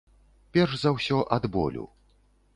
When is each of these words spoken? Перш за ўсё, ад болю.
Перш 0.55 0.73
за 0.85 0.93
ўсё, 0.95 1.21
ад 1.39 1.49
болю. 1.59 1.85